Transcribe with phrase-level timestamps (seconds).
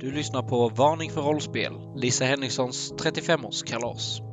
[0.00, 4.25] Du lyssnar på Varning för rollspel, Lisa Henrikssons 35-årskalas.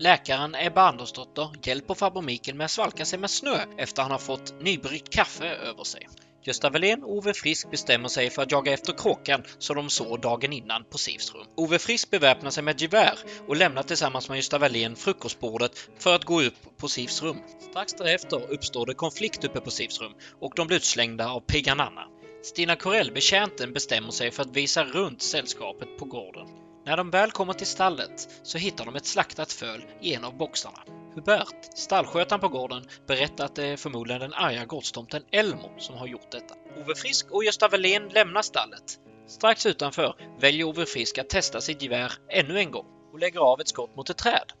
[0.00, 4.18] Läkaren Ebba Andersdotter hjälper farbror Mikael med att svalka sig med snö efter han har
[4.18, 6.08] fått nybryggt kaffe över sig.
[6.42, 10.20] Gösta Welén och Ove Frisk bestämmer sig för att jaga efter kråkan som de såg
[10.20, 11.46] dagen innan på Sivs rum.
[11.56, 16.24] Ove Frisk beväpnar sig med gevär och lämnar tillsammans med Gösta Welén frukostbordet för att
[16.24, 17.42] gå upp på Sivs rum.
[17.70, 21.80] Strax därefter uppstår det konflikt uppe på Sivs rum och de blir utslängda av Piggan
[21.80, 22.04] Anna.
[22.42, 26.69] Stina Corell, betjänten, bestämmer sig för att visa runt sällskapet på gården.
[26.90, 30.36] När de väl kommer till stallet så hittar de ett slaktat föl i en av
[30.36, 30.78] boxarna.
[31.14, 36.06] Hubert, stallskötaren på gården, berättar att det är förmodligen den arga gårdstomten Elmo som har
[36.06, 36.54] gjort detta.
[36.76, 38.98] Ove Frisk och Gösta Welén lämnar stallet.
[39.26, 43.60] Strax utanför väljer Ove Frisk att testa sitt gevär ännu en gång och lägger av
[43.60, 44.52] ett skott mot ett träd.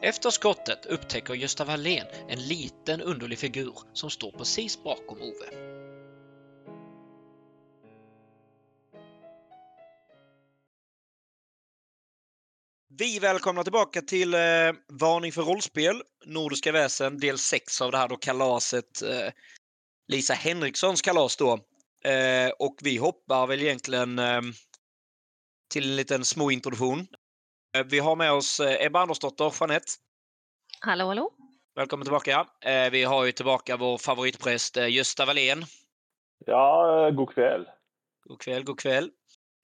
[0.00, 5.87] Efter skottet upptäcker Gösta Wallén en liten underlig figur som står precis bakom Ove.
[12.98, 14.40] Vi välkomnar tillbaka till eh,
[14.88, 19.02] Varning för rollspel, Nordiska väsen, del 6 av det här då kalaset.
[19.02, 19.32] Eh,
[20.08, 21.52] Lisa Henrikssons kalas då.
[22.04, 24.40] Eh, och vi hoppar väl egentligen eh,
[25.72, 27.06] till en liten småintroduktion.
[27.76, 29.92] Eh, vi har med oss eh, Ebba Andersdotter, Jeanette.
[30.80, 31.30] Hallå, hallå.
[31.74, 32.46] Välkommen tillbaka.
[32.60, 35.64] Eh, vi har ju tillbaka vår favoritpräst eh, Gösta Wallén.
[36.46, 37.68] Ja, eh, god kväll.
[38.24, 39.10] God kväll, god kväll.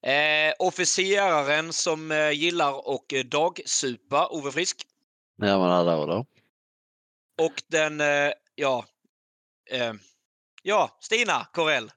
[0.05, 4.87] Eh, officeraren som eh, gillar och eh, dagsupa, Ove Frisk.
[5.35, 6.25] Ja, men hallå då.
[7.45, 8.85] Och den, eh, ja,
[9.71, 9.93] eh,
[10.63, 11.91] ja, Stina Corell.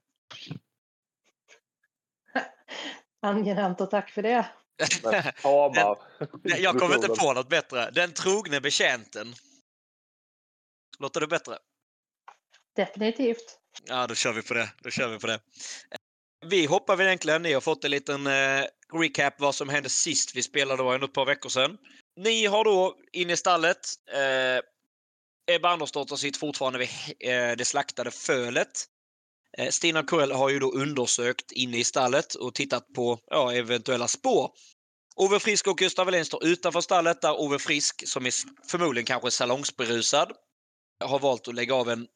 [3.23, 4.47] Angenämt och tack för det.
[6.43, 7.91] Den- Jag kommer inte på något bättre.
[7.91, 9.35] Den trogne betjänten.
[10.99, 11.59] Låter det bättre?
[12.77, 13.59] Definitivt.
[13.85, 14.73] Ja, då kör vi på det.
[14.83, 15.41] Då kör vi på det.
[16.47, 17.43] Vi hoppar väl egentligen.
[17.43, 20.76] Ni har fått en liten eh, recap vad som hände sist vi spelade.
[20.76, 21.78] Det var ändå ett par veckor sedan.
[22.16, 23.78] Ni har då inne i stallet.
[24.12, 24.60] Eh,
[25.54, 26.88] Ebba Andersdotter sitter fortfarande vid
[27.21, 28.84] eh, det slaktade fölet.
[29.59, 34.09] Eh, Stina Corell har ju då undersökt inne i stallet och tittat på ja, eventuella
[34.09, 34.50] spår.
[35.16, 38.34] Ove Frisk och Gustav Wallén står utanför stallet där Ove Frisk, som är
[38.71, 40.32] förmodligen kanske salongsberusad,
[41.04, 42.06] har valt att lägga av en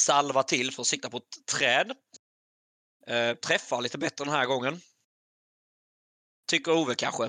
[0.00, 1.92] salva till för att sikta på ett träd.
[3.06, 4.80] Eh, träffar lite bättre den här gången.
[6.50, 7.28] Tycker Ove kanske.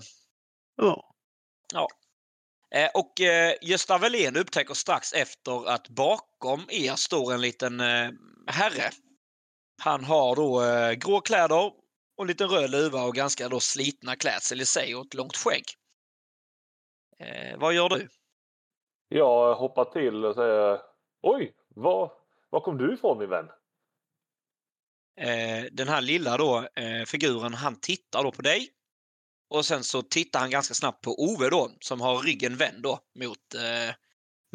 [1.74, 1.88] Ja.
[2.76, 8.10] Eh, och eh, Gösta Welén upptäcker strax efter att bakom er står en liten eh,
[8.48, 8.90] herre.
[9.84, 11.72] Han har då eh, grå kläder
[12.16, 15.38] och en liten röd luva och ganska då slitna klädsel i sig och ett långt
[15.38, 15.64] skägg.
[17.20, 18.08] Eh, vad gör du?
[19.08, 20.82] Jag hoppar till och säger
[21.22, 22.12] Oj, var,
[22.50, 23.50] var kom du ifrån min vän?
[25.20, 28.70] Eh, den här lilla då, eh, figuren, han tittar då på dig.
[29.50, 33.00] Och sen så tittar han ganska snabbt på Ove då, som har ryggen vänd då
[33.20, 33.96] mot, eh,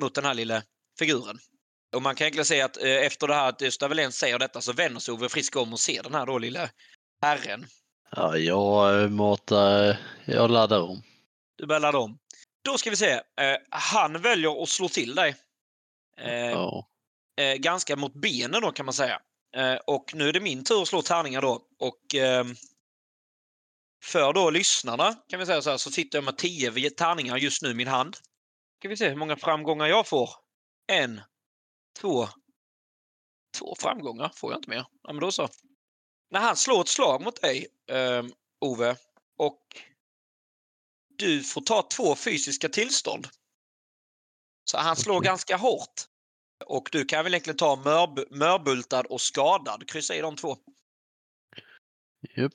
[0.00, 0.62] mot den här lilla
[0.99, 1.39] figuren.
[1.97, 4.61] Och man kan egentligen säga att eh, efter det här att Gösta Welén säger detta
[4.61, 6.71] så vänder sig Ove Frisk om och ser den här då lilla
[7.23, 7.67] herren.
[8.11, 9.97] Ja, jag eh, matar...
[10.25, 11.03] Jag laddar om.
[11.56, 12.19] Du börjar ladda om.
[12.65, 13.11] Då ska vi se.
[13.12, 15.37] Eh, han väljer att slå till dig.
[16.20, 16.88] Eh, Ja.
[17.41, 19.20] eh, ganska mot benen då kan man säga.
[19.52, 21.62] Eh, och nu är det min tur att slå tärningar då.
[21.78, 22.54] Och ehm,
[24.04, 27.62] för då lyssnarna kan vi säga så här så sitter jag med 10 tärningar just
[27.62, 28.16] nu i min hand.
[28.78, 30.31] Ska vi se hur många framgångar jag får.
[30.93, 31.20] En,
[32.00, 32.28] två,
[33.58, 34.87] två framgångar får jag inte mer.
[35.02, 35.49] Ja, men då så.
[36.31, 38.96] När han slår ett slag mot dig, ehm, Ove,
[39.38, 39.62] och
[41.19, 43.28] du får ta två fysiska tillstånd.
[44.64, 46.06] Så han slår ganska hårt.
[46.64, 49.88] Och du kan väl egentligen ta mörb- mörbultad och skadad.
[49.88, 50.56] Kryssa i de två.
[52.37, 52.53] Japp.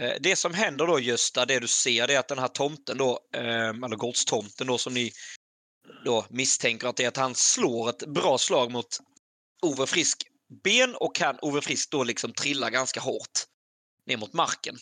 [0.00, 2.98] Eh, Det som händer då Gösta, det du ser, det är att den här tomten
[2.98, 5.12] då, eh, eller gårdstomten då som ni
[6.04, 8.98] då misstänker att det är att han slår ett bra slag mot
[9.62, 10.22] Ove Frisk
[10.64, 13.44] ben och kan Ove Frisk då liksom trilla ganska hårt
[14.06, 14.76] ner mot marken.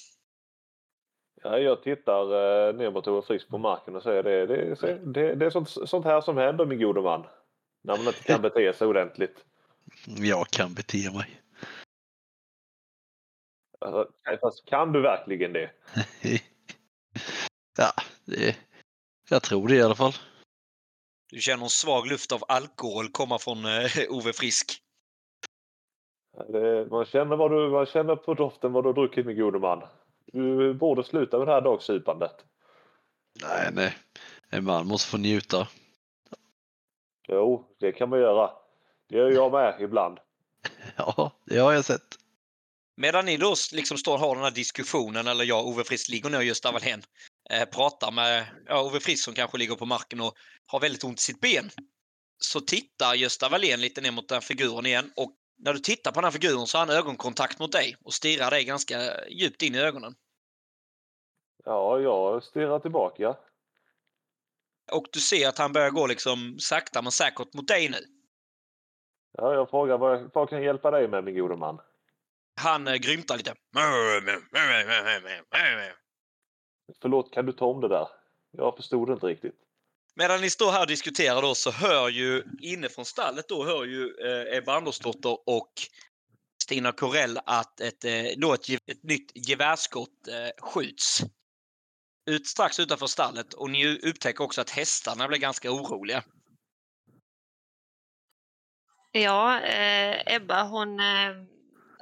[1.43, 4.99] Ja, jag tittar eh, ner mot Ove Frisk på marken och säger det, det, det,
[5.05, 7.27] det, det är sånt, sånt här som händer min gode man.
[7.83, 9.45] När man inte kan bete sig ordentligt.
[10.07, 11.41] Jag kan bete mig.
[13.79, 15.71] Alltså, fast kan du verkligen det?
[17.79, 17.93] ja,
[18.25, 18.57] det,
[19.31, 20.13] jag tror det i alla fall.
[21.31, 24.83] Du känner en svag luft av alkohol komma från eh, Ove Frisk.
[26.49, 29.59] Det, man, känner vad du, man känner på doften vad du har druckit min gode
[29.59, 29.83] man.
[30.27, 32.45] Du borde sluta med det här dagsupandet.
[33.43, 33.97] Nej, nej.
[34.51, 35.69] En man måste få njuta.
[37.29, 38.51] Jo, det kan man göra.
[39.09, 40.19] Det gör jag med ibland.
[40.97, 42.19] Ja, det har jag sett.
[42.97, 46.31] Medan ni då liksom står och har den här diskussionen, eller jag Ove Frisk ligger
[46.31, 47.03] ner just Wallén,
[47.51, 50.35] eh, pratar med ja, Ove Frisk som kanske ligger på marken och
[50.67, 51.71] har väldigt ont i sitt ben.
[52.39, 55.33] Så tittar Gösta Wallén lite ner mot den figuren igen och
[55.65, 58.51] när du tittar på den här figuren så har han ögonkontakt mot dig och stirrar
[58.51, 58.97] dig ganska
[59.29, 60.15] djupt in i ögonen.
[61.65, 63.37] Ja, jag stirrar tillbaka.
[64.93, 67.99] Och du ser att han börjar gå liksom sakta men säkert mot dig nu.
[69.33, 71.81] Ja, jag frågar vad, vad kan jag hjälpa dig med min gode man?
[72.61, 73.55] Han eh, grymtar lite.
[77.03, 78.09] Förlåt, kan du ta om det där?
[78.51, 79.62] Jag förstod inte riktigt.
[80.15, 83.85] Medan ni står här och diskuterar då så hör ju inne från stallet då hör
[83.85, 85.73] ju eh, Ebba Andersdotter och
[86.63, 91.23] Stina Corell att ett, eh, då ett, ett nytt gevärsskott eh, skjuts.
[92.31, 96.25] Ut strax utanför stallet och ni upptäcker också att hästarna blir ganska oroliga.
[99.13, 101.37] Ja, eh, Ebba hon, eh,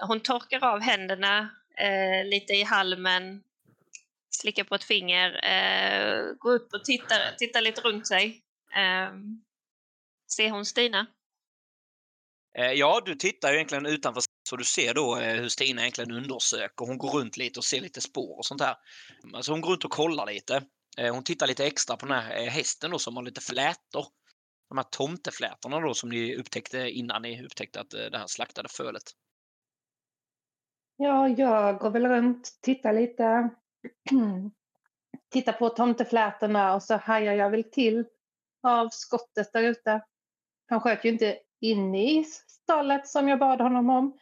[0.06, 3.42] hon torkar av händerna eh, lite i halmen,
[4.30, 8.42] slickar på ett finger, eh, går upp och tittar, tittar lite runt sig.
[8.74, 9.12] Eh,
[10.36, 11.06] ser hon Stina?
[12.58, 16.12] Eh, ja, du tittar ju egentligen utanför så du ser då eh, hur Stina egentligen
[16.12, 16.86] undersöker.
[16.86, 18.76] Hon går runt lite och ser lite spår och sånt här.
[19.34, 20.62] Alltså hon går runt och kollar lite.
[20.98, 24.06] Eh, hon tittar lite extra på den här eh, hästen då som har lite flätor.
[24.68, 28.68] De här tomteflätorna då som ni upptäckte innan ni upptäckte att eh, det här slaktade
[28.68, 29.02] fölet.
[30.96, 33.50] Ja, jag går väl runt, tittar lite.
[35.32, 38.04] tittar på tomteflätorna och så hajar jag väl till
[38.62, 40.04] av skottet där ute.
[40.68, 44.18] Han sköt ju inte inne i stallet som jag bad honom om.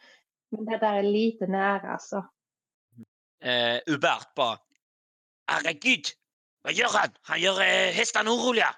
[0.51, 2.29] Men det där är lite nära alltså.
[3.43, 4.57] Eh, Hubert bara.
[5.47, 6.05] Herregud!
[6.61, 7.09] Vad gör han?
[7.21, 8.75] Han gör eh, hästarna oroliga!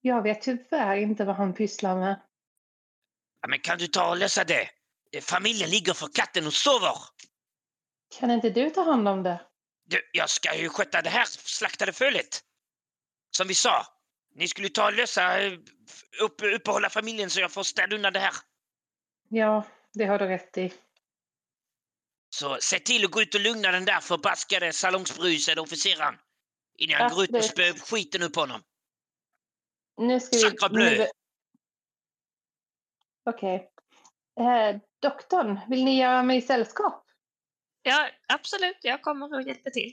[0.00, 2.20] Jag vet tyvärr inte vad han pysslar med.
[3.40, 4.68] Ja, men kan du ta och lösa det?
[5.12, 6.96] Eh, Familjen ligger för katten och sover!
[8.08, 9.40] Kan inte du ta hand om det?
[9.84, 12.42] Du, jag ska ju sköta det här slaktade fölet.
[13.36, 13.86] Som vi sa.
[14.34, 15.52] Ni skulle ta och lösa, eh,
[16.22, 18.34] upp, uppehålla familjen så jag får städa undan det här.
[19.28, 20.72] Ja, det har du rätt i.
[22.30, 26.18] Så se till att gå ut och lugna den där förbaskade salongsberusade officeraren.
[26.78, 28.62] Innan jag går ut och spöar skiten upp honom.
[30.00, 30.42] Nu ska vi...
[30.42, 30.98] Sacre bleu.
[30.98, 31.06] nu-
[33.30, 33.70] Okej.
[34.40, 37.07] Eh, doktorn, vill ni göra mig sällskap?
[37.88, 38.76] Ja, absolut.
[38.82, 39.92] Jag kommer och hjälper till.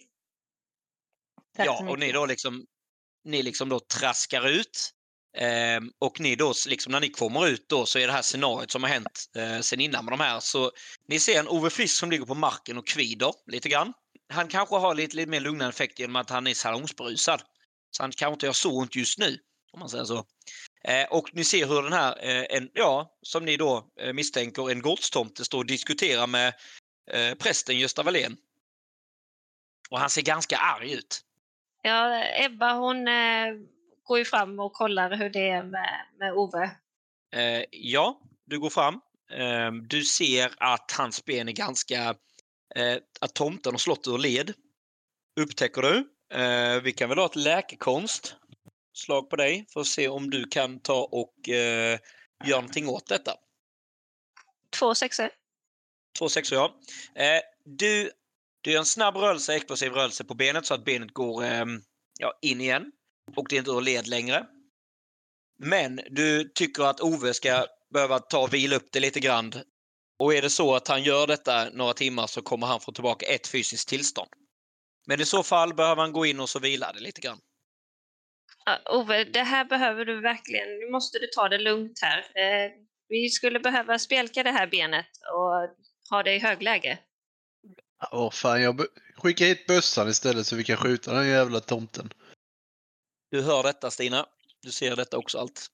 [1.56, 2.66] Tack ja, och ni då liksom,
[3.24, 4.92] ni liksom då traskar ut.
[5.38, 8.72] Ehm, och ni då, liksom när ni kommer ut då så är det här scenariot
[8.72, 10.40] som har hänt eh, sen innan med de här.
[10.40, 10.72] Så
[11.08, 13.94] ni ser en Ove Frisk som ligger på marken och kvider lite grann.
[14.34, 17.42] Han kanske har lite, lite mer lugnande effekt genom att han är salongsberusad.
[17.92, 19.38] Så han kanske inte gör så ont just nu,
[19.72, 20.25] om man säger så.
[20.88, 24.72] Eh, och ni ser hur den här, eh, en, ja, som ni då eh, misstänker,
[24.72, 26.54] en gårdstomte står och diskuterar med
[27.12, 28.38] eh, prästen Gösta Wallén.
[29.90, 31.22] Och han ser ganska arg ut.
[31.82, 33.54] Ja, Ebba hon eh,
[34.04, 36.72] går ju fram och kollar hur det är med, med Ove.
[37.34, 39.02] Eh, ja, du går fram.
[39.32, 42.16] Eh, du ser att hans ben är ganska...
[42.76, 44.54] Eh, att tomten har slått ur led.
[45.40, 46.10] Upptäcker du.
[46.40, 48.36] Eh, vi kan väl ha ett läkekonst
[48.94, 52.00] slag på dig för att se om du kan ta och eh,
[52.46, 53.36] göra någonting åt detta.
[54.80, 55.30] Två sexor.
[56.17, 56.75] Två sexor, ja.
[57.24, 58.12] Eh, du,
[58.62, 61.65] du gör en snabb rörelse, explosiv rörelse på benet så att benet går eh,
[62.19, 62.91] ja, in igen.
[63.36, 64.45] Och det är inte ur led längre.
[65.57, 69.53] Men du tycker att Ove ska behöva ta och vila upp det lite grann.
[70.19, 73.25] Och är det så att han gör detta några timmar så kommer han få tillbaka
[73.25, 74.29] ett fysiskt tillstånd.
[75.07, 77.39] Men i så fall behöver han gå in och så vila det lite grann.
[78.69, 80.67] Uh, Ove, det här behöver du verkligen.
[80.79, 82.19] Nu måste du ta det lugnt här.
[82.19, 82.72] Uh,
[83.10, 85.75] vi skulle behöva spjälka det här benet och
[86.10, 87.00] ha det i högläge.
[88.12, 88.86] Åh fan, jag
[89.16, 92.10] skickar hit bössan istället så vi kan skjuta den jävla tomten.
[93.32, 94.26] Du hör detta Stina.
[94.62, 95.68] Du ser detta också allt.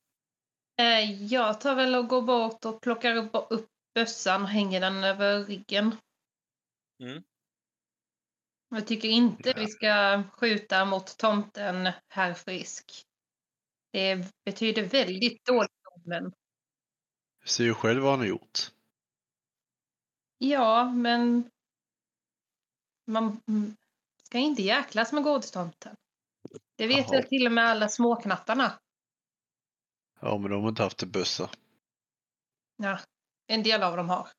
[0.80, 5.04] Eh, Jag tar väl och går bort och plockar upp, upp bössan och hänger den
[5.04, 5.96] över ryggen.
[7.04, 7.24] Mm.
[8.70, 13.06] Jag tycker inte vi ska skjuta mot tomten, herr Frisk.
[13.92, 16.34] Det betyder väldigt dåligt omen.
[17.42, 18.72] Du ser ju själv vad han har gjort.
[20.44, 21.50] Ja, men
[23.08, 23.42] man
[24.24, 25.96] ska inte jäklas med godistomten.
[26.76, 27.12] Det vet Jaha.
[27.12, 28.80] väl till och med alla småknattarna.
[30.20, 31.50] Ja, men de har inte haft en bössa.
[32.78, 33.00] Ja,
[33.48, 34.30] en del av dem har.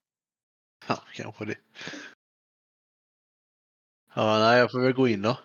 [0.88, 1.58] Ja, kanske det.
[4.14, 5.38] Ja, nej, jag får väl gå in då.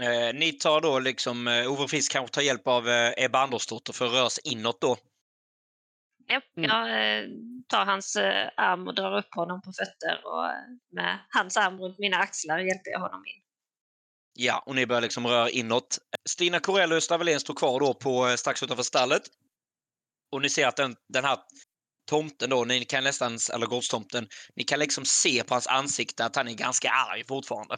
[0.00, 3.92] Eh, ni tar då liksom, eh, Ove Frisk kanske tar hjälp av eh, Ebba Andersdotter
[3.92, 4.96] för att röra sig inåt då.
[6.28, 6.70] Ja, Mm.
[6.70, 7.28] Jag eh,
[7.68, 10.52] tar hans eh, arm och drar upp honom på fötter och eh,
[10.92, 13.42] med hans arm runt mina axlar hjälper jag honom in.
[14.34, 15.98] Ja, och ni börjar liksom röra inåt.
[16.28, 19.22] Stina Corell och Östra Wallén står kvar då på, strax utanför stallet.
[20.32, 21.38] Och ni ser att den, den här
[22.10, 26.36] tomten då, ni kan nästan, eller gårdstomten, ni kan liksom se på hans ansikte att
[26.36, 27.76] han är ganska arg fortfarande.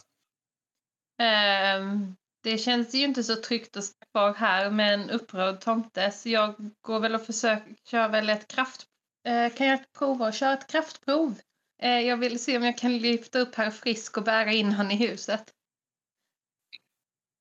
[1.22, 6.10] Ehm, det känns ju inte så tryggt att stå kvar här med en upprörd tomte
[6.10, 8.86] så jag går väl och försöker, kör väl ett kraft...
[9.28, 11.34] Eh, kan jag prova att köra ett kraftprov?
[11.82, 14.90] Eh, jag vill se om jag kan lyfta upp herr Frisk och bära in han
[14.90, 15.44] i huset.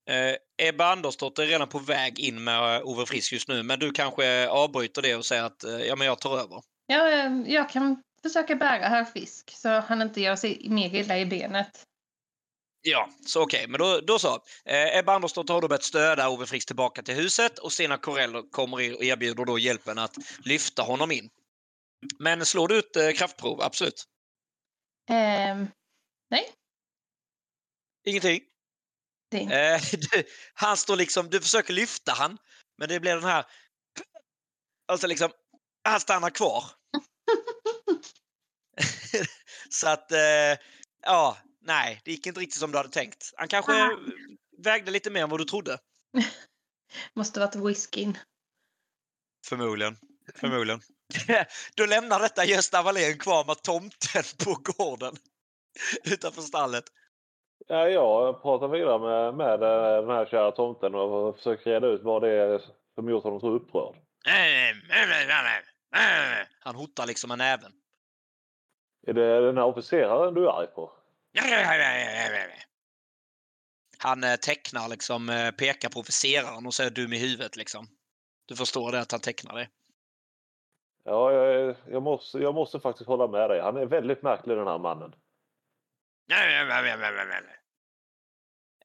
[0.10, 3.80] Eh, Ebba Andersdotter är redan på väg in med eh, Ove Frisk just nu, men
[3.80, 6.62] du kanske avbryter det och säger att eh, ja, men jag tar över.
[6.88, 11.18] Ja, eh, jag kan försöka bära herr Frisk så han inte gör sig mer illa
[11.18, 11.86] i benet.
[12.82, 14.44] Ja, så okej, men då, då så.
[14.66, 18.50] Eh, Ebba Andersdotter har då börjat stödja Ove Frisk tillbaka till huset och Stina Corell
[18.52, 21.30] kommer och erbjuder då hjälpen att lyfta honom in.
[22.20, 23.62] Men slår du ut eh, kraftprov?
[23.62, 24.06] Absolut.
[25.10, 25.68] Ehm,
[28.06, 28.42] Ingenting.
[29.32, 29.82] det, Eh,
[30.12, 32.38] du, han står liksom, du försöker lyfta han,
[32.78, 33.46] men det blir den här...
[34.88, 35.32] Alltså liksom,
[35.84, 36.64] han stannar kvar.
[39.70, 40.58] så att, eh,
[41.02, 43.34] ja, nej, det gick inte riktigt som du hade tänkt.
[43.38, 43.98] Han kanske Ah.
[44.58, 45.78] vägde lite mer än vad du trodde.
[47.14, 48.18] måste varit whiskyn.
[49.48, 49.98] Förmodligen.
[50.36, 50.82] Förmodligen.
[51.76, 55.16] Då lämnar detta Gösta Wallén kvar med tomten på gården
[56.04, 56.84] utanför stallet.
[57.68, 62.02] Ja, jag pratar vidare med, med eh, den här kära tomten och försöker reda ut
[62.04, 62.62] vad det är
[62.96, 63.96] som gjort honom så upprörd.
[66.60, 67.72] Han hotar liksom med näven.
[69.08, 70.92] Är det den här officeraren du är arg på?
[73.98, 77.88] Han eh, tecknar liksom, eh, pekar på officeraren och säger dum i huvudet liksom.
[78.46, 79.70] Du förstår det att han tecknar det.
[81.04, 83.62] Ja, jag, jag, måste, jag måste faktiskt hålla med dig.
[83.62, 85.16] Han är väldigt märklig den här mannen.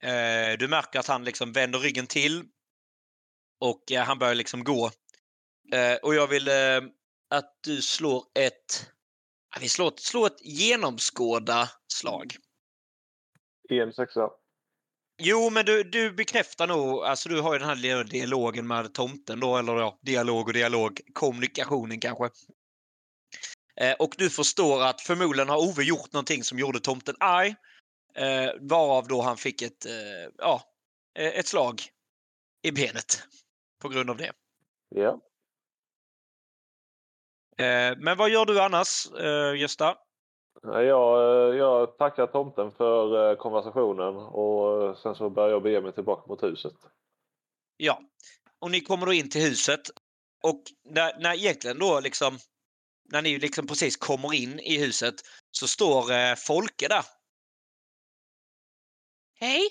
[0.01, 2.45] Eh, Du märker att han liksom vänder ryggen till
[3.61, 4.91] och eh, han börjar liksom gå.
[5.73, 6.81] Eh, Och jag vill eh,
[7.31, 8.94] att du slår ett...
[9.61, 12.37] Vi slår ett, slår ett genomskåda slag.
[13.69, 14.31] En sexa.
[15.23, 19.41] Jo, men du, du bekräftar nog, alltså du har ju den här dialogen med tomten
[19.41, 22.31] då, eller ja, dialog och dialog, kommunikationen kanske.
[23.81, 27.55] Eh, och du förstår att förmodligen har Ove gjort någonting som gjorde tomten arg.
[28.15, 30.63] Eh, varav då han fick ett, eh, ja,
[31.19, 31.83] eh, ett slag
[32.63, 33.23] i benet
[33.83, 34.33] på grund av det.
[34.89, 35.21] Ja.
[37.59, 39.97] Eh, men vad gör du annars, eh, Gösta?
[40.63, 46.29] Jag, eh, jag tackar tomten för konversationen och sen så börjar jag bege mig tillbaka
[46.29, 46.75] mot huset.
[47.77, 48.01] Ja,
[48.59, 49.81] och ni kommer då in till huset
[50.43, 52.39] och när, när egentligen då liksom
[53.13, 55.15] när ni liksom precis kommer in i huset
[55.51, 57.05] så står eh, Folke där.
[59.41, 59.71] Hej!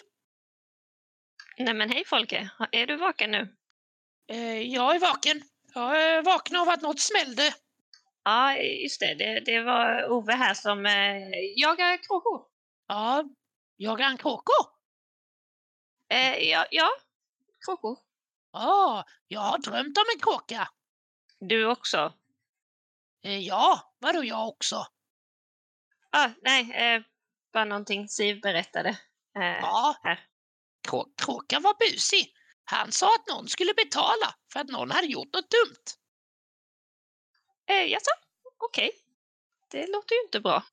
[1.57, 3.55] Nej men hej Folke, är du vaken nu?
[4.27, 5.41] Eh, jag är vaken.
[5.73, 7.53] Jag är vaken av att något smällde.
[8.23, 9.13] Ja, just det.
[9.13, 12.45] Det, det var Ove här som eh, jagar kråkor.
[12.87, 13.23] Ja,
[13.77, 14.65] jagar han kråkor?
[16.09, 16.89] Eh, ja, ja,
[17.65, 17.97] kråkor.
[18.53, 20.69] Ja, jag har drömt om en kråka.
[21.39, 22.13] Du också?
[23.25, 24.85] Eh, ja, vadå jag också?
[26.11, 27.01] Ah, nej, eh,
[27.53, 28.89] bara någonting Siv berättade.
[29.39, 30.19] Eh, Ja, här.
[30.87, 32.33] krå kråkan var busig.
[32.65, 35.83] Han sa att någon skulle betala för att någon hade gjort något dumt.
[37.73, 38.11] Eh, jaså?
[38.57, 38.91] Okej.
[39.71, 40.63] Det låter ju inte bra.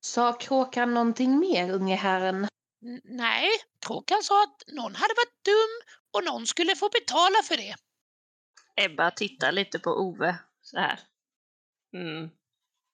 [0.00, 2.48] Sa kråkan någonting mer, unge herren?
[2.84, 3.48] N- nej,
[3.86, 7.74] kråkan sa att någon hade varit dum och någon skulle få betala för det.
[8.76, 11.00] Ebba tittar lite på Ove så här.
[11.94, 12.30] Mm.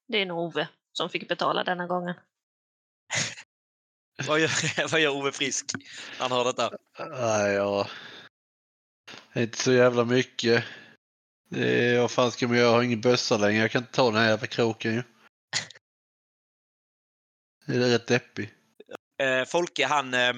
[0.07, 2.15] Det är nog Ove som fick betala denna gången.
[4.27, 5.65] Vad gör, vad gör Ove Frisk
[6.19, 6.71] han hör detta?
[6.99, 7.87] Nej, jag...
[9.35, 10.65] Inte så jävla mycket.
[11.49, 12.67] Det är, vad fan ska man göra?
[12.67, 13.61] Jag har ingen bössa längre.
[13.61, 15.03] Jag kan inte ta den här jävla kroken ju.
[17.65, 18.53] Det är rätt deppig.
[19.21, 20.13] Eh, Folke, han...
[20.13, 20.33] Eh,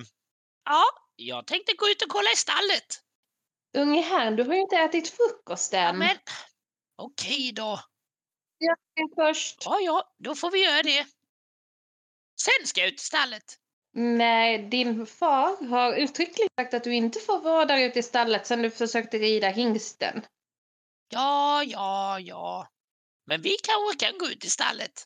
[0.65, 0.83] ja,
[1.15, 3.03] jag tänkte gå ut och kolla i stallet.
[3.77, 5.79] Unge herrn, du har ju inte ätit frukost än.
[5.79, 6.17] Ja, men
[6.95, 7.79] okej då.
[8.57, 9.65] Jag ska först.
[9.65, 11.05] Ja, ja, då får vi göra det.
[12.41, 13.57] Sen ska jag ut i stallet.
[13.93, 18.47] Nej, din far har uttryckligen sagt att du inte får vara där ute i stallet
[18.47, 20.21] sen du försökte rida hingsten.
[21.09, 22.67] Ja, ja, ja.
[23.25, 25.03] Men vi kanske kan gå ut i stallet.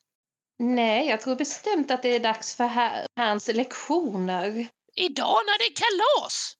[0.60, 4.67] Nej, jag tror bestämt att det är dags för här, hans lektioner.
[4.96, 6.53] Idag när det är kalas.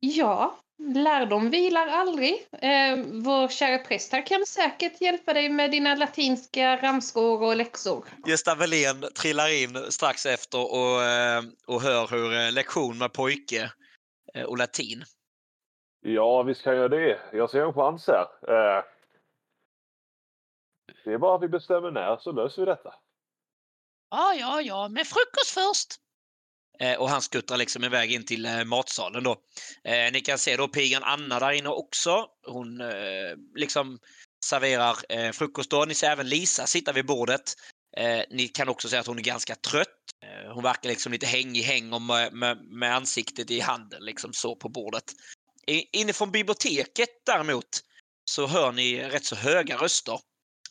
[0.00, 2.46] Ja, lärdom vilar aldrig.
[2.52, 8.04] Eh, vår kära präst här kan säkert hjälpa dig med dina latinska ramsor och läxor.
[8.26, 13.70] Gösta Welén trillar in strax efter och, eh, och hör hur eh, lektion med pojke
[14.34, 15.04] eh, och latin.
[16.06, 17.20] Ja, visst kan jag det.
[17.32, 18.22] Jag ser en chans här.
[18.22, 18.84] Eh,
[21.04, 22.94] det är bara att vi bestämmer när så löser vi detta.
[24.10, 25.94] Ja, ja, ja, med frukost först.
[26.78, 29.36] Eh, och han skuttrar liksom iväg in till eh, matsalen då.
[29.84, 32.26] Eh, ni kan se då pigan Anna där inne också.
[32.46, 33.98] Hon eh, liksom
[34.44, 35.84] serverar eh, frukost då.
[35.84, 37.54] Ni ser även Lisa sitta vid bordet.
[37.96, 39.98] Eh, ni kan också se att hon är ganska trött.
[40.22, 44.32] Eh, hon verkar liksom lite hängig häng och med, med, med ansiktet i handen liksom
[44.32, 45.04] så på bordet.
[45.66, 47.80] Inifrån biblioteket däremot
[48.24, 50.20] så hör ni rätt så höga röster.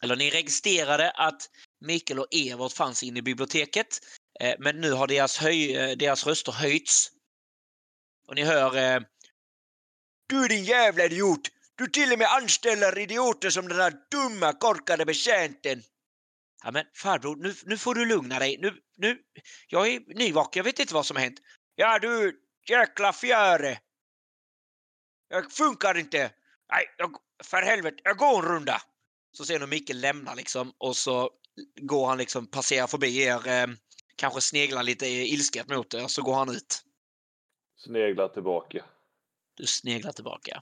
[0.01, 1.49] Eller ni registrerade att
[1.85, 3.99] Mikael och Evert fanns inne i biblioteket.
[4.39, 7.11] Eh, men nu har deras, höj, eh, deras röster höjts.
[8.27, 9.01] Och ni hör eh,
[10.27, 11.41] Du din jävla idiot!
[11.75, 15.83] Du till och med anställer idioter som den där dumma korkade betjänten!
[16.63, 18.57] Ja men farbror, nu, nu får du lugna dig.
[18.61, 19.17] Nu, nu,
[19.67, 21.39] jag är nyvaken, jag vet inte vad som har hänt.
[21.75, 23.79] Ja du, jäkla fjäre!
[25.33, 26.31] Jag funkar inte!
[26.71, 28.81] Nej, jag, för helvete, jag går en runda!
[29.31, 31.29] Så ser ni Micke lämna liksom och så
[31.81, 33.67] går han liksom, passerar förbi er, eh,
[34.15, 36.83] kanske sneglar lite ilsket mot er, så går han ut.
[37.77, 38.85] Sneglar tillbaka.
[39.57, 40.61] Du sneglar tillbaka.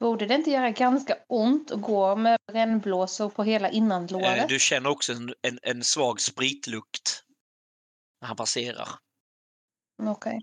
[0.00, 4.38] Borde det inte göra ganska ont att gå med brännblåsor på hela innanlåret?
[4.38, 7.24] Eh, du känner också en, en, en svag spritlukt
[8.20, 8.88] när han passerar.
[10.02, 10.40] Okej.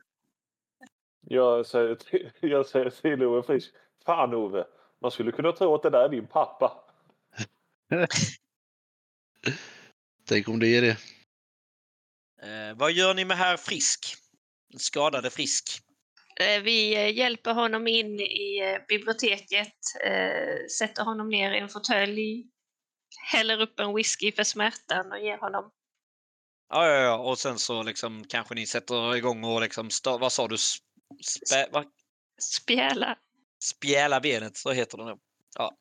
[1.27, 3.71] Jag säger till, jag säger till Ove Frisk.
[4.05, 4.65] Fan Ove,
[5.01, 6.83] man skulle kunna tro att det där är din pappa.
[10.27, 10.97] Tänk om det är det.
[12.41, 14.15] Eh, vad gör ni med herr Frisk?
[14.77, 15.79] Skadade Frisk.
[16.39, 21.69] Eh, Vi eh, hjälper honom in i eh, biblioteket, eh, sätter honom ner i en
[21.69, 22.45] fåtölj,
[23.31, 25.71] häller upp en whisky för smärtan och ger honom.
[26.69, 27.17] Ja, ja, ja.
[27.17, 30.57] Och sen så liksom kanske ni sätter igång och liksom, vad sa du?
[31.21, 31.85] Spä, vad?
[32.41, 33.17] Spjäla.
[33.63, 35.15] Spjäla benet, så heter det nu.
[35.55, 35.77] Ja.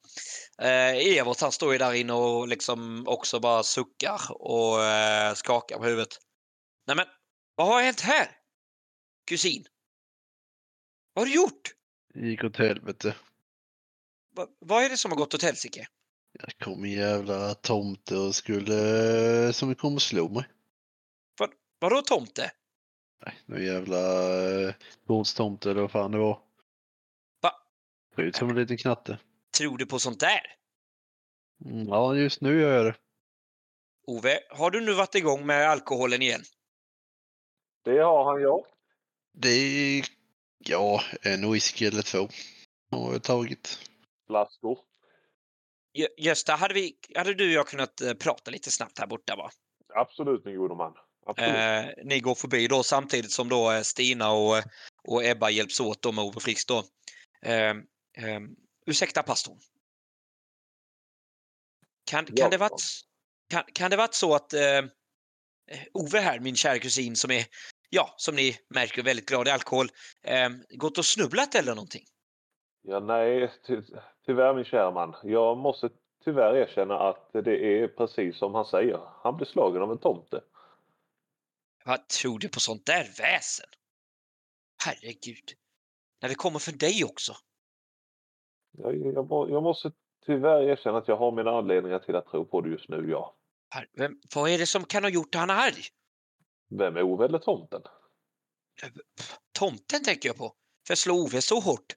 [0.59, 5.79] Eh, Evert han står ju där inne och liksom också bara suckar och eh, skakar
[5.79, 6.19] på huvudet.
[6.87, 7.07] Nej men,
[7.55, 8.37] vad har hänt här?
[9.27, 9.65] Kusin?
[11.15, 11.75] Vad har du gjort?
[12.15, 13.17] Det gick åt helvete.
[14.37, 15.87] Va, vad är det som har gått åt helsike?
[16.33, 19.53] Jag kom en jävla tomte och skulle...
[19.53, 20.45] som kom och slå mig.
[21.79, 22.53] Vadå tomte?
[23.27, 23.99] Nej, någon jävla
[24.69, 26.43] eh, bordstomte eller vad fan det var.
[27.43, 27.51] Va?
[28.15, 29.19] Ser ut som en liten knatte.
[29.59, 30.57] Tror du på sånt där?
[31.65, 32.95] Mm, ja, just nu gör jag det.
[34.07, 36.43] Ove, har du nu varit igång med alkoholen igen?
[37.85, 38.67] Det har han ja.
[39.33, 40.07] Det är...
[40.59, 42.29] Ja, en whisky eller två
[42.91, 43.91] har jag tagit.
[44.27, 44.79] Flaskor.
[45.99, 49.37] Gö- Gösta, hade, vi, hade du och jag kunnat eh, prata lite snabbt här borta
[49.37, 49.51] va?
[49.95, 50.95] Absolut min gode man.
[51.37, 54.57] Eh, ni går förbi då samtidigt som då eh, Stina och,
[55.09, 56.83] och Ebba hjälps åt då med Ove Frisk då.
[57.43, 58.41] Eh, eh,
[58.87, 59.59] ursäkta pastorn.
[62.11, 62.49] Kan, kan, Ja.
[62.49, 62.83] det varit,
[63.51, 64.83] kan, kan det varit så att eh,
[65.93, 67.45] Ove här, min kära kusin som är,
[67.91, 69.87] ja, som ni märker väldigt glad i alkohol,
[70.23, 72.05] eh, gått och snubblat eller någonting?
[72.83, 73.83] Ja, nej, ty
[74.27, 75.15] tyvärr min kära man.
[75.23, 75.91] Jag måste
[76.25, 79.01] tyvärr erkänna att det är precis som han säger.
[79.23, 80.41] Han blir slagen av en tomte.
[81.85, 83.67] Vad tror du på sånt där väsen?
[84.85, 85.53] Herregud.
[86.23, 87.33] När det kommer för dig också.
[88.79, 89.93] Jag, jag, må- jag måste
[90.27, 93.37] tyvärr erkänna att jag har mina anledningar till att tro på det just nu, ja.
[93.75, 95.83] Her- Vem, vad är det som kan ha gjort han arg?
[96.79, 97.83] Vem är Ove eller tomten?
[99.53, 100.55] Tomten tänker jag på.
[100.87, 101.97] För slå Ove så hårt.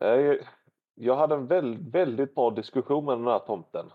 [0.00, 0.46] Eh,
[0.94, 3.90] Jag hade en väl, väldigt bra diskussion med den här tomten.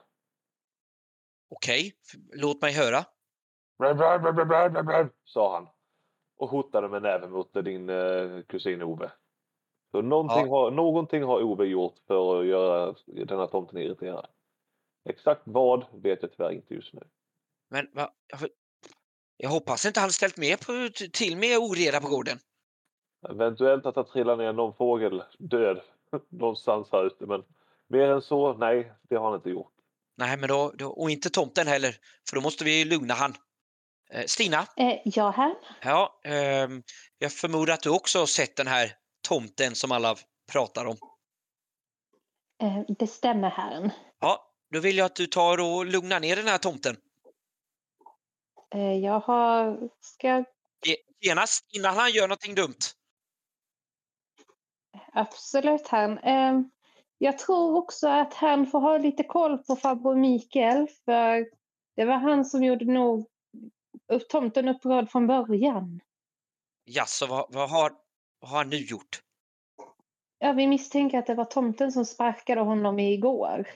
[1.49, 3.05] Okej, f- låt mig höra.
[5.25, 5.67] Sa han.
[6.37, 9.11] Och hotade med näven mot din eh, kusin Ove.
[9.91, 14.27] Så någonting, har, någonting har Ove gjort för att göra den här tomten irriterad.
[15.09, 17.01] Exakt vad vet jag tyvärr inte just nu.
[17.69, 18.49] Men va, jag-
[19.37, 22.37] jag hoppas inte han ställt med på, till med oreda på gården.
[23.29, 25.81] Eventuellt att det trillar ner någon fågel död
[26.29, 27.43] någonstans här ute men
[27.87, 29.73] mer än så, nej, det har han inte gjort.
[30.17, 31.91] Nej, men då, då, och inte tomten heller,
[32.29, 33.33] för då måste vi lugna han.
[34.11, 35.55] Eh, Stina, Eh, ja, herrn.
[35.81, 36.83] ja, ehm,
[37.17, 38.91] jag förmodar att du också har sett den här
[39.27, 40.15] tomten som alla
[40.51, 40.97] pratar om.
[42.63, 43.91] Eh, det stämmer, herrn.
[44.19, 46.97] Ja, då vill jag att du tar och lugnar ner den här tomten.
[49.01, 49.89] Jag har...
[50.01, 50.27] Ska...
[50.85, 52.77] Ge- Genast innan han gör någonting dumt.
[55.13, 56.17] Absolut, herrn.
[56.17, 56.61] Eh,
[57.17, 61.45] jag tror också att han får ha lite koll på farbror Mikael, för
[61.95, 63.27] det var han som gjorde nog
[64.29, 65.99] tomten upprörd från början.
[66.85, 67.91] Jaså, vad, vad, har,
[68.39, 69.21] vad har han nu gjort?
[70.39, 73.67] Ja, vi misstänker att det var tomten som sparkade honom igår.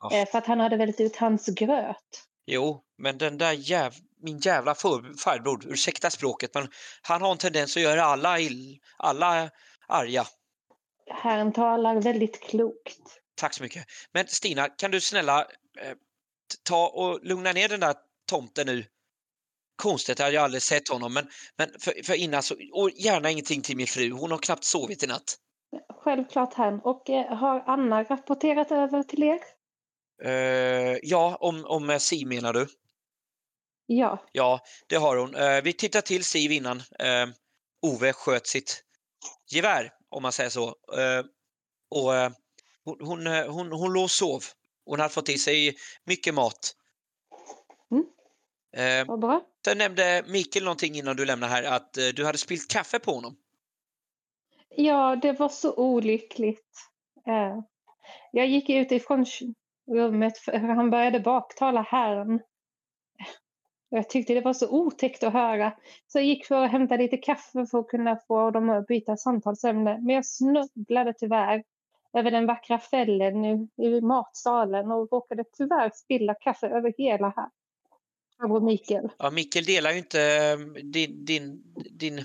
[0.00, 0.12] Ja.
[0.12, 2.24] Eh, för att han hade vält ut hans gröt.
[2.46, 6.68] Jo, men den där jäv, min jävla för, farbror, ursäkta språket, men
[7.02, 9.50] han har en tendens att göra alla, ill, alla
[9.88, 10.24] arga.
[11.06, 13.20] Herrn talar väldigt klokt.
[13.34, 13.86] Tack så mycket.
[14.12, 15.40] Men Stina, kan du snälla
[15.80, 15.94] eh,
[16.62, 17.94] ta och lugna ner den där
[18.26, 18.84] tomten nu?
[19.76, 23.62] Konstigt, jag hade aldrig sett honom, men, men för, för innan så, och gärna ingenting
[23.62, 25.38] till min fru, hon har knappt sovit i natt.
[26.04, 26.80] Självklart herrn.
[26.84, 29.38] Och eh, har Anna rapporterat över till er?
[30.22, 32.66] Eh, ja, om, om Si menar du?
[33.86, 34.24] Ja.
[34.32, 35.34] Ja, det har hon.
[35.34, 37.26] Eh, vi tittar till Siv innan eh,
[37.82, 38.84] Ove sköt sitt
[39.50, 40.66] gevär, om man säger så.
[40.68, 41.24] Eh,
[41.90, 42.30] och eh,
[42.84, 44.44] hon, hon, hon, hon låg och sov.
[44.86, 46.76] Hon hade fått i sig mycket mat.
[47.90, 49.06] Mm.
[49.06, 52.70] Vad bra sen nämnde Mikael någonting innan du lämnade här, att eh, du hade spillt
[52.70, 53.36] kaffe på honom.
[54.76, 56.88] Ja, det var så olyckligt.
[57.26, 57.58] Eh,
[58.32, 59.26] jag gick ut ifrån
[59.90, 62.40] rummet för han började baktala herrn.
[63.88, 65.72] Jag tyckte det var så otäckt att höra.
[66.06, 69.16] Så jag gick för att hämta lite kaffe för att kunna få dem att byta
[69.16, 69.98] samtalsämne.
[70.00, 71.64] Men jag snubblade tyvärr
[72.12, 77.48] över den vackra fällen i, i matsalen och råkade tyvärr spilla kaffe över hela här.
[78.38, 79.08] Farbror Mikael.
[79.18, 81.62] Ja, Mikael delar ju inte eh, din, din,
[81.98, 82.24] din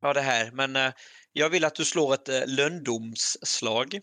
[0.00, 0.92] ja, det här, men eh,
[1.32, 4.00] jag vill att du slår ett eh, löndomsslag.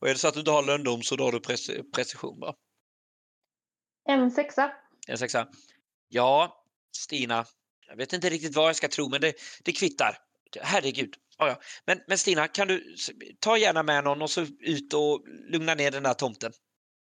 [0.00, 2.40] Och är det så att du inte har lönndom så då har du preci- precision,
[2.40, 2.54] va?
[4.08, 4.72] En sexa.
[5.08, 5.48] En sexa.
[6.08, 6.64] Ja,
[6.96, 7.44] Stina.
[7.88, 10.18] Jag vet inte riktigt vad jag ska tro, men det, det kvittar.
[10.60, 11.14] Herregud.
[11.38, 11.60] Ja, ja.
[11.86, 12.96] Men, men Stina, kan du
[13.40, 16.52] ta gärna med någon och så ut och lugna ner den där tomten.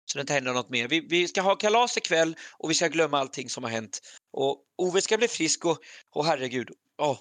[0.05, 0.87] Så det inte händer något mer.
[0.87, 3.99] Vi, vi ska ha kalas ikväll och vi ska glömma allting som har hänt.
[4.31, 5.77] Och Ove ska bli frisk och,
[6.11, 6.71] och herregud.
[7.01, 7.17] Åh,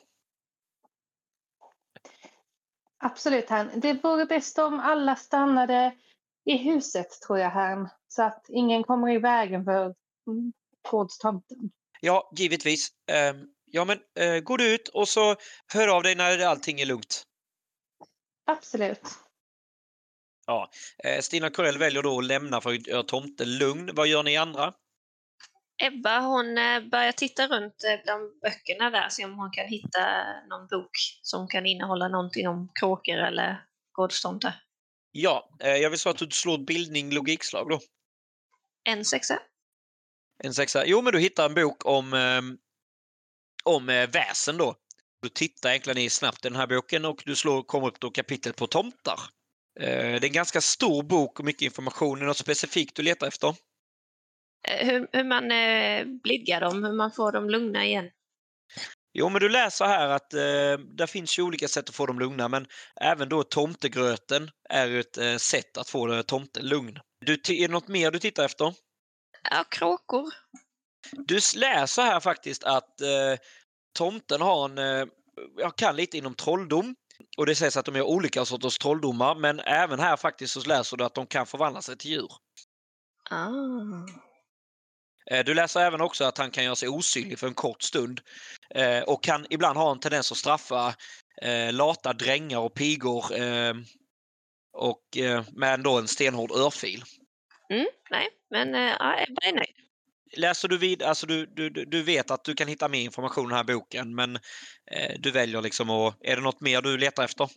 [3.02, 3.80] Absolut, herrn.
[3.80, 5.96] Det vore bäst om alla stannade
[6.44, 7.88] i huset, tror jag, herrn.
[8.08, 9.94] Så att ingen kommer i vägen för
[10.90, 11.70] gårdstomten.
[12.00, 12.88] Ja, givetvis.
[13.10, 13.98] Ehm, ja, men
[14.44, 15.36] går du ut och så
[15.74, 17.22] hör av dig när allting är lugnt.
[18.46, 19.02] Absolut.
[21.04, 23.90] Eh, Stina Corell väljer då att lämna för att göra tomten lugn.
[23.94, 24.74] Vad gör ni andra?
[25.82, 30.24] Ebba hon eh, börjar titta runt eh, bland böckerna där, se om hon kan hitta
[30.48, 30.90] någon bok
[31.22, 34.54] som kan innehålla någonting om kråkor eller gårdstomtar.
[35.12, 37.80] Ja, jag vill så att du slår bildning logikslag då.
[38.84, 39.38] En sexa.
[40.44, 40.86] En sexa.
[40.86, 42.58] Jo, men du hittar en bok om, ehm,
[43.64, 44.74] om väsen då.
[45.22, 48.10] Du tittar egentligen i snabbt i den här boken och du slår, kommer upp då
[48.10, 49.20] kapitlet på tomtar.
[49.80, 52.18] Eh, det är en ganska stor bok och mycket information.
[52.18, 53.48] Är det något specifikt du letar efter?
[54.68, 58.10] Eh, Hur, hur man eh, blidgar dem, hur man får dem lugna igen.
[59.12, 62.18] Jo, men du läser här att eh, det finns ju olika sätt att få dem
[62.18, 62.66] lugna, men
[63.00, 66.98] även då tomtegröten är ett eh, sätt att få eh, tomten lugn.
[67.26, 68.74] Du, är det något mer du tittar efter?
[69.50, 70.34] Ja, kråkor.
[71.12, 73.38] Du läser här faktiskt att eh,
[73.98, 75.08] tomten har en,
[75.56, 76.94] jag kan lite inom trolldom
[77.40, 80.96] och det sägs att de gör olika sorters trolldomar, men även här faktiskt så läser
[80.96, 82.32] du att de kan förvandla sig till djur.
[83.30, 83.48] Ah.
[85.30, 88.20] Eh, Du läser även också att han kan göra sig osynlig för en kort stund
[88.74, 90.94] eh, och kan ibland ha en tendens att straffa
[91.42, 93.24] eh, lata drängar och pigor
[94.72, 95.02] och
[95.52, 97.04] med då en stenhård örfil.
[97.70, 99.79] Mm, nej, men ja, Ebba är nöjd.
[100.36, 103.48] Läser du vid, alltså du, du, du vet att du kan hitta mer information i
[103.48, 104.36] den här boken men
[104.90, 107.48] eh, du väljer liksom att, är det något mer du letar efter?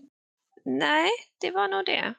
[0.66, 1.10] Nej,
[1.42, 2.14] det var nog det.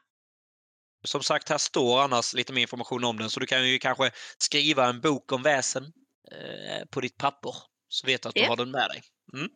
[1.04, 4.10] Som sagt, här står annars lite mer information om den så du kan ju kanske
[4.38, 5.84] skriva en bok om väsen.
[6.32, 7.54] eh, på ditt papper.
[7.88, 8.48] Så vet du att du Ja.
[8.48, 9.02] har den med dig.
[9.34, 9.48] Mm.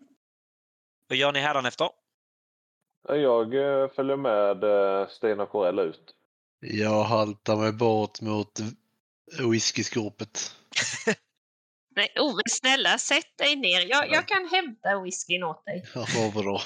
[1.08, 1.88] Vad gör ni hädanefter?
[3.08, 6.14] Jag eh, följer med eh, Stina Corell ut.
[6.60, 8.60] Jag haltar mig bort mot
[9.50, 10.54] whiskyskåpet.
[11.96, 13.80] Nej, Ove, snälla sätt dig ner.
[13.80, 15.86] Jag, jag kan hämta whiskyn åt dig.
[15.94, 16.62] Ja, vad bra.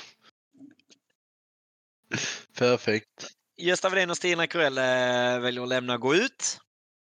[2.58, 3.32] Perfekt.
[3.56, 6.58] Gösta Wedin och Stina Corell eh, väljer att lämna och gå ut.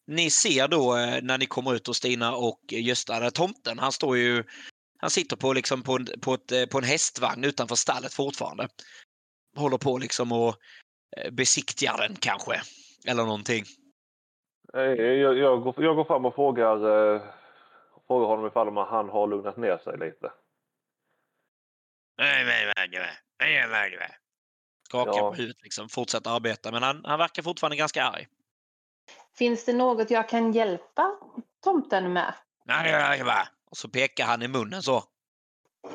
[0.07, 3.91] Ni ser då eh, när ni kommer ut hos Stina och Gösta, där tomten, han
[3.91, 4.43] står ju
[4.97, 8.67] han sitter på, liksom på, en, på, ett, eh, på en hästvagn utanför stallet fortfarande.
[9.55, 10.55] Håller på liksom och
[11.31, 12.61] besiktigar den kanske.
[13.05, 13.65] Eller någonting.
[14.77, 16.75] Eh, Jag, jag, går, jag går fram och frågar,
[17.15, 17.21] eh,
[18.07, 20.31] frågar honom ifall han har lugnat ner sig lite.
[24.88, 25.29] Skakar Ja.
[25.29, 26.71] på huvudet liksom, fortsätter arbeta.
[26.71, 28.27] Men han, han verkar fortfarande ganska arg.
[29.38, 31.12] Finns det något jag kan hjälpa
[31.63, 32.33] tomten med?
[33.71, 35.03] Och så pekar han i munnen så.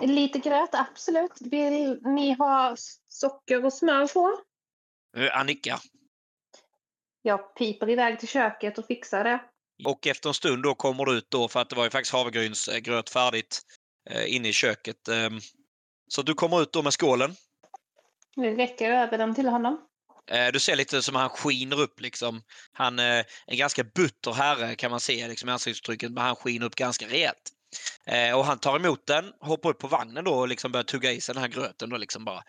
[0.02, 1.40] Lite gröt, absolut.
[1.40, 2.74] Vill ni ha
[3.08, 4.38] socker och smör på?
[5.16, 5.78] Eh, Han nickar.
[7.22, 9.40] Jag piper iväg till köket och fixar det.
[9.84, 12.12] Och efter en stund då kommer du ut då för att det var ju faktiskt
[12.12, 13.60] havregrynsgröt färdigt
[14.10, 15.08] eh, inne i köket.
[15.08, 15.40] ehm.
[16.08, 17.34] Så du kommer ut då med skålen.
[18.34, 19.80] Jag räcker över den till honom.
[20.30, 22.42] Eh, Du ser lite som han skiner upp liksom.
[22.72, 26.66] Han är en ganska butter herre kan man se liksom, i ansiktsuttrycket, men han skiner
[26.66, 27.50] upp ganska rejält.
[28.06, 31.12] Eh, Och han tar emot den, hoppar upp på vagnen då och liksom börjar tugga
[31.12, 32.42] i sig den här gröten och liksom bara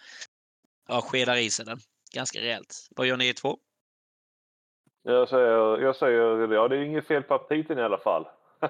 [0.87, 1.79] ja, skedar i sig den
[2.13, 2.87] ganska rejält.
[2.95, 3.57] Vad gör ni två?
[5.13, 8.27] Jag säger, jag säger ja det är inget fel på aptiten i alla fall.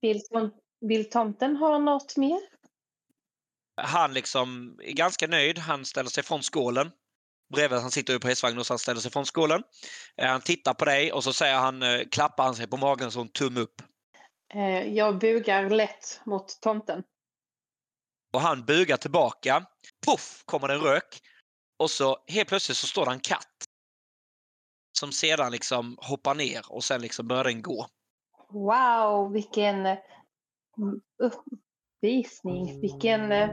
[0.00, 2.40] Vill, tom- vill tomten ha något mer?
[3.76, 5.58] Han liksom är ganska nöjd.
[5.58, 6.90] Han ställer sig från skålen.
[7.54, 9.62] Bredvid han sitter på hästvagnen och så han ställer sig från skålen.
[10.16, 13.10] Eh, Han tittar på dig och så säger han, eh, klappar han sig på magen
[13.10, 13.82] så en tumme upp.
[14.54, 17.02] Eh, jag bugar lätt mot tomten.
[18.34, 19.66] Och han bugar tillbaka.
[20.06, 21.20] Puff kommer det en rök.
[21.78, 23.64] Och så helt plötsligt så står det en katt.
[25.02, 27.86] Som sedan liksom hoppar ner och sen liksom börjar den gå.
[28.50, 29.98] Wow, vilken eh,
[31.22, 32.80] uppvisning.
[32.80, 33.48] Vilken eh,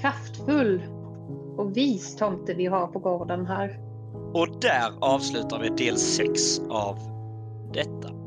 [0.00, 0.82] kraftfull
[1.58, 3.78] och vis tomte vi har på gården här.
[4.34, 6.96] Och där avslutar vi del 6 av
[7.74, 8.19] detta.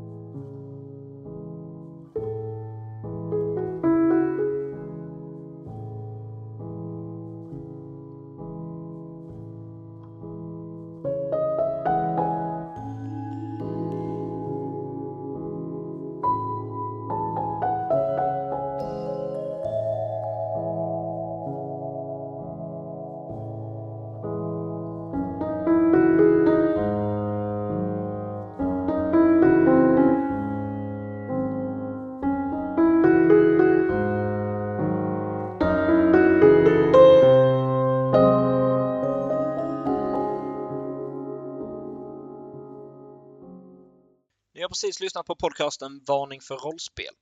[44.74, 47.14] Precis lyssnat på podcasten Varning för rollspel.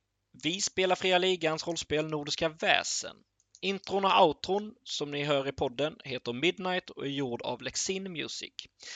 [0.43, 3.15] Vi spelar Fria Ligans rollspel Nordiska väsen.
[3.63, 8.11] Intron och outron som ni hör i podden heter Midnight och är gjord av Lexin
[8.11, 8.53] Music.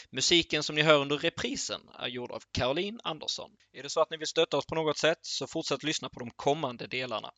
[0.10, 3.52] Musiken som ni hör under reprisen är gjord av Caroline Andersson.
[3.74, 6.20] Är det så att ni vill stötta oss på något sätt så fortsätt lyssna på
[6.20, 7.32] de kommande delarna.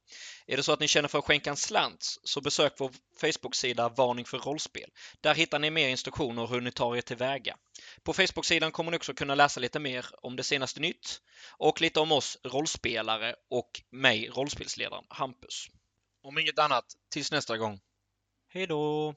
[0.47, 3.89] Är det så att ni känner för att skänka en slant så besök vår Facebook-sida
[3.89, 4.89] Varning för rollspel.
[5.21, 7.57] Där hittar ni mer instruktioner hur ni tar er tillväga.
[8.03, 11.21] På Facebook-sidan kommer ni också kunna läsa lite mer om det senaste nytt
[11.57, 15.67] och lite om oss rollspelare och mig, rollspelsledaren Hampus.
[16.29, 17.79] Om inget annat, tills nästa gång.
[18.47, 19.15] Hej då!